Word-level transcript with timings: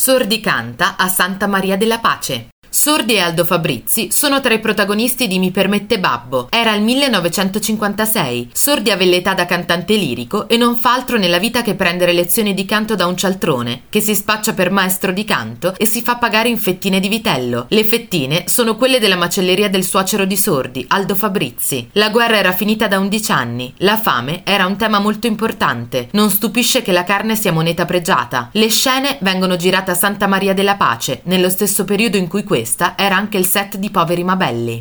Sordi 0.00 0.40
canta 0.40 0.96
a 0.96 1.08
Santa 1.08 1.46
Maria 1.46 1.76
della 1.76 1.98
Pace. 1.98 2.48
Sordi 2.80 3.12
e 3.12 3.18
Aldo 3.18 3.44
Fabrizi 3.44 4.10
sono 4.10 4.40
tra 4.40 4.54
i 4.54 4.58
protagonisti 4.58 5.26
di 5.26 5.38
Mi 5.38 5.50
permette 5.50 5.98
Babbo. 5.98 6.46
Era 6.48 6.72
il 6.72 6.80
1956. 6.80 8.48
Sordi 8.54 8.90
aveva 8.90 9.10
l'età 9.10 9.34
da 9.34 9.44
cantante 9.44 9.96
lirico 9.96 10.48
e 10.48 10.56
non 10.56 10.76
fa 10.76 10.94
altro 10.94 11.18
nella 11.18 11.38
vita 11.38 11.60
che 11.60 11.74
prendere 11.74 12.14
lezioni 12.14 12.54
di 12.54 12.64
canto 12.64 12.94
da 12.94 13.04
un 13.04 13.18
cialtrone, 13.18 13.82
che 13.90 14.00
si 14.00 14.14
spaccia 14.14 14.54
per 14.54 14.70
maestro 14.70 15.12
di 15.12 15.26
canto 15.26 15.74
e 15.76 15.84
si 15.84 16.00
fa 16.00 16.16
pagare 16.16 16.48
in 16.48 16.56
fettine 16.56 17.00
di 17.00 17.08
vitello. 17.08 17.66
Le 17.68 17.84
fettine 17.84 18.44
sono 18.46 18.76
quelle 18.76 18.98
della 18.98 19.16
macelleria 19.16 19.68
del 19.68 19.84
suocero 19.84 20.24
di 20.24 20.38
Sordi, 20.38 20.82
Aldo 20.88 21.14
Fabrizi. 21.14 21.86
La 21.92 22.08
guerra 22.08 22.38
era 22.38 22.52
finita 22.52 22.88
da 22.88 22.98
11 22.98 23.32
anni. 23.32 23.74
La 23.80 23.98
fame 23.98 24.40
era 24.42 24.64
un 24.64 24.78
tema 24.78 25.00
molto 25.00 25.26
importante. 25.26 26.08
Non 26.12 26.30
stupisce 26.30 26.80
che 26.80 26.92
la 26.92 27.04
carne 27.04 27.36
sia 27.36 27.52
moneta 27.52 27.84
pregiata. 27.84 28.48
Le 28.52 28.70
scene 28.70 29.18
vengono 29.20 29.56
girate 29.56 29.90
a 29.90 29.94
Santa 29.94 30.26
Maria 30.26 30.54
della 30.54 30.76
Pace, 30.76 31.20
nello 31.24 31.50
stesso 31.50 31.84
periodo 31.84 32.16
in 32.16 32.26
cui 32.26 32.42
questo 32.42 32.68
questa 32.70 32.96
era 32.96 33.16
anche 33.16 33.36
il 33.36 33.46
set 33.46 33.78
di 33.78 33.90
Poveri 33.90 34.22
Mabelli. 34.22 34.78